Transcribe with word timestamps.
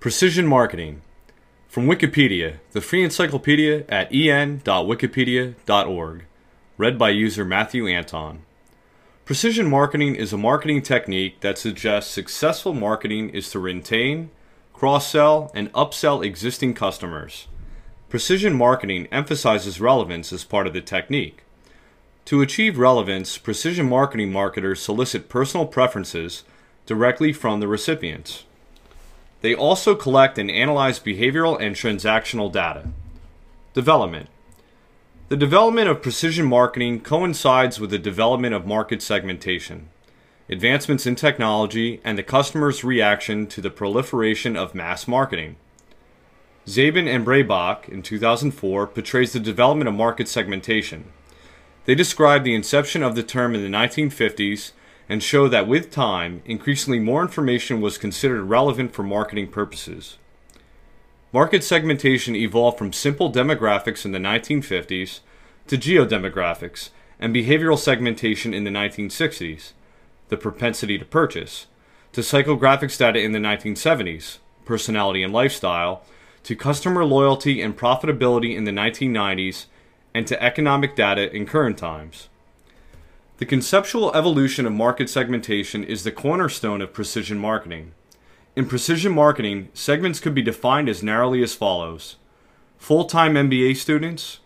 Precision 0.00 0.46
Marketing. 0.46 1.02
From 1.66 1.88
Wikipedia, 1.88 2.58
the 2.70 2.80
free 2.80 3.02
encyclopedia 3.02 3.84
at 3.88 4.14
en.wikipedia.org. 4.14 6.24
Read 6.76 6.96
by 6.96 7.10
user 7.10 7.44
Matthew 7.44 7.88
Anton. 7.88 8.42
Precision 9.24 9.68
marketing 9.68 10.14
is 10.14 10.32
a 10.32 10.38
marketing 10.38 10.82
technique 10.82 11.40
that 11.40 11.58
suggests 11.58 12.12
successful 12.12 12.74
marketing 12.74 13.30
is 13.30 13.50
to 13.50 13.58
retain, 13.58 14.30
cross 14.72 15.10
sell, 15.10 15.50
and 15.52 15.72
upsell 15.72 16.24
existing 16.24 16.74
customers. 16.74 17.48
Precision 18.08 18.54
marketing 18.54 19.08
emphasizes 19.10 19.80
relevance 19.80 20.32
as 20.32 20.44
part 20.44 20.68
of 20.68 20.74
the 20.74 20.80
technique. 20.80 21.42
To 22.26 22.40
achieve 22.40 22.78
relevance, 22.78 23.36
precision 23.36 23.88
marketing 23.88 24.30
marketers 24.30 24.80
solicit 24.80 25.28
personal 25.28 25.66
preferences 25.66 26.44
directly 26.86 27.32
from 27.32 27.58
the 27.58 27.66
recipients. 27.66 28.44
They 29.40 29.54
also 29.54 29.94
collect 29.94 30.38
and 30.38 30.50
analyze 30.50 30.98
behavioral 30.98 31.60
and 31.60 31.76
transactional 31.76 32.50
data. 32.50 32.88
Development 33.72 34.28
The 35.28 35.36
development 35.36 35.88
of 35.88 36.02
precision 36.02 36.46
marketing 36.46 37.00
coincides 37.00 37.78
with 37.78 37.90
the 37.90 37.98
development 37.98 38.54
of 38.54 38.66
market 38.66 39.00
segmentation, 39.00 39.90
advancements 40.48 41.06
in 41.06 41.14
technology, 41.14 42.00
and 42.02 42.18
the 42.18 42.22
customer's 42.22 42.82
reaction 42.82 43.46
to 43.46 43.60
the 43.60 43.70
proliferation 43.70 44.56
of 44.56 44.74
mass 44.74 45.06
marketing. 45.06 45.56
Zabin 46.66 47.08
and 47.08 47.24
Brebach 47.24 47.88
in 47.88 48.02
2004 48.02 48.88
portrays 48.88 49.32
the 49.32 49.40
development 49.40 49.88
of 49.88 49.94
market 49.94 50.28
segmentation. 50.28 51.12
They 51.86 51.94
describe 51.94 52.44
the 52.44 52.54
inception 52.54 53.02
of 53.02 53.14
the 53.14 53.22
term 53.22 53.54
in 53.54 53.62
the 53.62 53.74
1950s 53.74 54.72
and 55.08 55.22
show 55.22 55.48
that 55.48 55.66
with 55.66 55.90
time, 55.90 56.42
increasingly 56.44 56.98
more 56.98 57.22
information 57.22 57.80
was 57.80 57.96
considered 57.96 58.44
relevant 58.44 58.92
for 58.92 59.02
marketing 59.02 59.48
purposes. 59.48 60.18
Market 61.32 61.64
segmentation 61.64 62.34
evolved 62.34 62.78
from 62.78 62.92
simple 62.92 63.32
demographics 63.32 64.04
in 64.04 64.12
the 64.12 64.18
1950s 64.18 65.20
to 65.66 65.76
geodemographics 65.76 66.90
and 67.18 67.34
behavioral 67.34 67.78
segmentation 67.78 68.54
in 68.54 68.64
the 68.64 68.70
1960s, 68.70 69.72
the 70.28 70.36
propensity 70.36 70.98
to 70.98 71.04
purchase, 71.04 71.66
to 72.12 72.20
psychographics 72.20 72.98
data 72.98 73.20
in 73.20 73.32
the 73.32 73.38
1970s, 73.38 74.38
personality 74.64 75.22
and 75.22 75.32
lifestyle, 75.32 76.02
to 76.44 76.56
customer 76.56 77.04
loyalty 77.04 77.60
and 77.60 77.76
profitability 77.76 78.56
in 78.56 78.64
the 78.64 78.70
1990s, 78.70 79.66
and 80.14 80.26
to 80.26 80.42
economic 80.42 80.96
data 80.96 81.34
in 81.34 81.44
current 81.44 81.76
times. 81.76 82.28
The 83.38 83.46
conceptual 83.46 84.12
evolution 84.16 84.66
of 84.66 84.72
market 84.72 85.08
segmentation 85.08 85.84
is 85.84 86.02
the 86.02 86.10
cornerstone 86.10 86.80
of 86.80 86.92
precision 86.92 87.38
marketing. 87.38 87.92
In 88.56 88.66
precision 88.66 89.12
marketing, 89.12 89.68
segments 89.72 90.18
could 90.18 90.34
be 90.34 90.42
defined 90.42 90.88
as 90.88 91.04
narrowly 91.04 91.40
as 91.44 91.54
follows 91.54 92.16
full 92.78 93.04
time 93.04 93.34
MBA 93.34 93.76
students, 93.76 94.40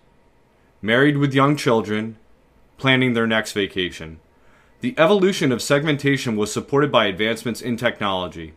married 0.83 1.17
with 1.17 1.33
young 1.33 1.57
children, 1.57 2.19
planning 2.77 3.15
their 3.15 3.27
next 3.27 3.53
vacation. 3.53 4.21
The 4.81 4.95
evolution 4.99 5.53
of 5.53 5.63
segmentation 5.63 6.37
was 6.37 6.53
supported 6.53 6.93
by 6.93 7.07
advancements 7.07 7.63
in 7.63 7.79
technology. 7.79 8.53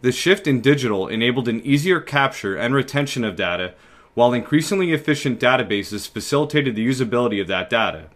The 0.00 0.10
shift 0.10 0.48
in 0.48 0.62
digital 0.62 1.06
enabled 1.06 1.46
an 1.46 1.60
easier 1.64 2.00
capture 2.00 2.56
and 2.56 2.74
retention 2.74 3.22
of 3.22 3.36
data, 3.36 3.74
while 4.14 4.32
increasingly 4.32 4.92
efficient 4.92 5.38
databases 5.38 6.10
facilitated 6.10 6.74
the 6.74 6.86
usability 6.88 7.40
of 7.40 7.46
that 7.46 7.70
data. 7.70 8.08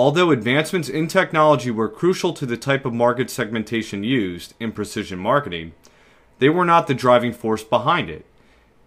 Although 0.00 0.30
advancements 0.30 0.88
in 0.88 1.08
technology 1.08 1.70
were 1.70 1.86
crucial 1.86 2.32
to 2.32 2.46
the 2.46 2.56
type 2.56 2.86
of 2.86 2.94
market 2.94 3.28
segmentation 3.28 4.02
used 4.02 4.54
in 4.58 4.72
precision 4.72 5.18
marketing, 5.18 5.74
they 6.38 6.48
were 6.48 6.64
not 6.64 6.86
the 6.86 6.94
driving 6.94 7.34
force 7.34 7.62
behind 7.62 8.08
it. 8.08 8.24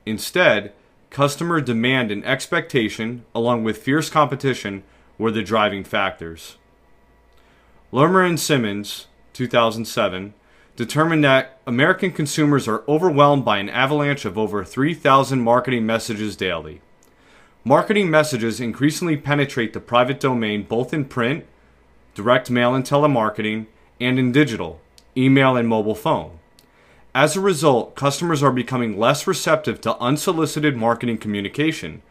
Instead, 0.08 0.73
customer 1.11 1.61
demand 1.61 2.09
and 2.09 2.25
expectation, 2.25 3.25
along 3.36 3.64
with 3.64 3.78
fierce 3.78 4.09
competition, 4.09 4.81
were 5.19 5.29
the 5.29 5.44
driving 5.44 5.84
factors. 5.84 6.57
Lerner 7.91 8.28
and 8.28 8.40
Simmons, 8.40 9.06
2007, 9.34 10.34
determined 10.75 11.24
that 11.24 11.59
American 11.68 12.12
consumers 12.12 12.68
are 12.68 12.84
overwhelmed 12.88 13.45
by 13.45 13.59
an 13.59 13.69
avalanche 13.69 14.25
of 14.25 14.35
over 14.35 14.63
3,000 14.63 15.41
marketing 15.41 15.85
messages 15.85 16.35
daily. 16.35 16.81
Marketing 17.66 18.09
messages 18.09 18.59
increasingly 18.59 19.16
penetrate 19.16 19.72
the 19.72 19.79
private 19.79 20.19
domain 20.19 20.63
both 20.63 20.94
in 20.94 21.06
print, 21.06 21.46
direct 22.13 22.50
mail 22.50 22.75
and 22.75 22.84
telemarketing, 22.84 23.68
and 24.01 24.19
in 24.19 24.34
digital, 24.34 24.81
email 25.16 25.56
and 25.56 25.68
mobile 25.68 25.96
phone. 25.96 26.40
As 27.16 27.38
a 27.38 27.41
result, 27.41 27.96
customers 27.96 28.44
are 28.44 28.51
becoming 28.51 29.00
less 29.00 29.25
receptive 29.25 29.79
to 29.81 29.97
unsolicited 30.00 30.75
marketing 30.75 31.19
communication, 31.19 32.01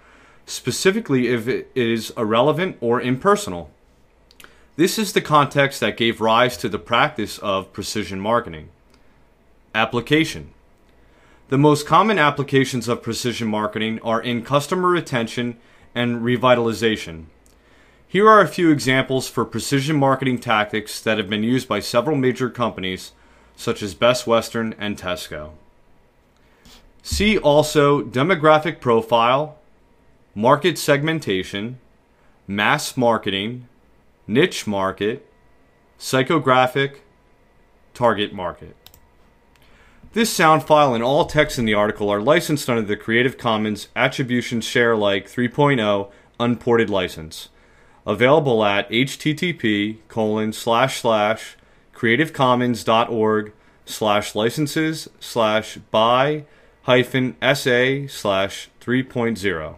specifically 0.46 1.28
if 1.28 1.46
it 1.46 1.70
is 1.74 2.14
irrelevant 2.16 2.78
or 2.80 3.02
impersonal. 3.02 3.70
This 4.76 4.98
is 4.98 5.12
the 5.12 5.20
context 5.20 5.80
that 5.80 5.98
gave 5.98 6.22
rise 6.22 6.56
to 6.58 6.68
the 6.70 6.78
practice 6.78 7.36
of 7.38 7.74
precision 7.74 8.20
marketing. 8.20 8.70
Application 9.74 10.54
the 11.48 11.58
most 11.58 11.86
common 11.86 12.18
applications 12.18 12.88
of 12.88 13.02
precision 13.02 13.48
marketing 13.48 14.00
are 14.02 14.22
in 14.22 14.42
customer 14.42 14.88
retention 14.88 15.58
and 15.94 16.22
revitalization. 16.22 17.26
Here 18.06 18.28
are 18.28 18.40
a 18.40 18.48
few 18.48 18.70
examples 18.70 19.28
for 19.28 19.44
precision 19.44 19.96
marketing 19.96 20.38
tactics 20.38 21.00
that 21.00 21.18
have 21.18 21.30
been 21.30 21.42
used 21.42 21.68
by 21.68 21.80
several 21.80 22.16
major 22.16 22.50
companies 22.50 23.12
such 23.56 23.82
as 23.82 23.94
Best 23.94 24.26
Western 24.26 24.74
and 24.78 24.98
Tesco. 24.98 25.52
See 27.02 27.38
also 27.38 28.02
demographic 28.02 28.80
profile, 28.80 29.58
market 30.34 30.78
segmentation, 30.78 31.78
mass 32.46 32.96
marketing, 32.96 33.68
niche 34.26 34.66
market, 34.66 35.26
psychographic, 35.98 36.96
target 37.94 38.32
market. 38.32 38.76
This 40.14 40.28
sound 40.28 40.64
file 40.64 40.94
and 40.94 41.02
all 41.02 41.24
text 41.24 41.58
in 41.58 41.64
the 41.64 41.72
article 41.72 42.10
are 42.10 42.20
licensed 42.20 42.68
under 42.68 42.82
the 42.82 42.98
Creative 42.98 43.38
Commons 43.38 43.88
Attribution 43.96 44.60
Share 44.60 44.92
Alike 44.92 45.26
3.0 45.26 46.10
unported 46.38 46.90
license. 46.90 47.48
Available 48.06 48.62
at 48.62 48.90
http 48.90 50.00
colon 50.08 50.52
slash 50.52 51.00
slash 51.00 51.56
creativecommons.org 51.94 53.54
slash 53.86 54.34
licenses 54.34 55.08
slash 55.18 55.78
by 55.90 56.44
hyphen 56.82 57.34
sa 57.40 58.06
slash 58.06 58.68
3.0. 58.82 59.76